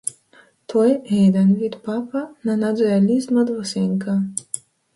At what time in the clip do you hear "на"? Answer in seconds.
2.49-2.57